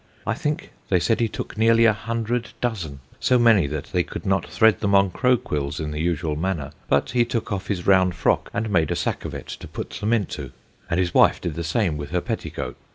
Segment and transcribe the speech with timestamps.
[0.25, 4.25] I think they said he took nearly a hundred dozen, so many that they could
[4.25, 7.85] not thread them on crow quills in the usual manner, but he took off his
[7.85, 10.53] round frock and made a sack of it to put them into,
[10.89, 12.77] and his wife did the same with her petticoat.